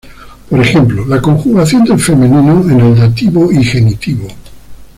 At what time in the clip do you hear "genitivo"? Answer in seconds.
3.63-4.27